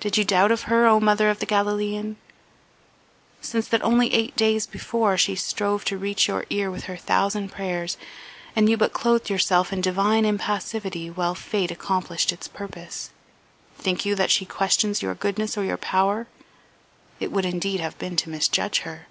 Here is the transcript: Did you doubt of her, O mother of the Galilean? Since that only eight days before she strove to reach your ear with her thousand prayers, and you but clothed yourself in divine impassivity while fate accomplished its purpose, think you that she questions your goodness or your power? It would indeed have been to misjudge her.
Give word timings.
Did 0.00 0.18
you 0.18 0.24
doubt 0.26 0.52
of 0.52 0.64
her, 0.64 0.86
O 0.86 1.00
mother 1.00 1.30
of 1.30 1.38
the 1.38 1.46
Galilean? 1.46 2.18
Since 3.40 3.68
that 3.68 3.82
only 3.82 4.12
eight 4.12 4.36
days 4.36 4.66
before 4.66 5.16
she 5.16 5.34
strove 5.34 5.82
to 5.86 5.96
reach 5.96 6.28
your 6.28 6.44
ear 6.50 6.70
with 6.70 6.84
her 6.84 6.96
thousand 6.98 7.48
prayers, 7.50 7.96
and 8.54 8.68
you 8.68 8.76
but 8.76 8.92
clothed 8.92 9.30
yourself 9.30 9.72
in 9.72 9.80
divine 9.80 10.26
impassivity 10.26 11.08
while 11.08 11.34
fate 11.34 11.70
accomplished 11.70 12.34
its 12.34 12.48
purpose, 12.48 13.08
think 13.78 14.04
you 14.04 14.14
that 14.14 14.30
she 14.30 14.44
questions 14.44 15.00
your 15.00 15.14
goodness 15.14 15.56
or 15.56 15.64
your 15.64 15.78
power? 15.78 16.26
It 17.18 17.32
would 17.32 17.46
indeed 17.46 17.80
have 17.80 17.96
been 17.98 18.16
to 18.16 18.28
misjudge 18.28 18.80
her. 18.80 19.06